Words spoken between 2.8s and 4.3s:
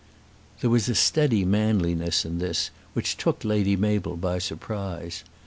which took Lady Mabel